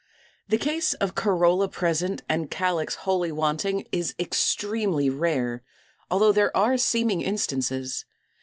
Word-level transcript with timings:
The 0.47 0.57
case 0.57 0.95
of 0.95 1.13
corolla 1.13 1.69
present 1.69 2.23
and 2.27 2.49
calyx 2.49 2.95
wholly 3.05 3.31
wanting 3.31 3.81
is 3.91 4.15
extremely 4.17 5.11
rare, 5.11 5.61
although 6.09 6.31
there 6.31 6.57
are 6.57 6.75
seeming 6.75 7.21
instances. 7.21 8.03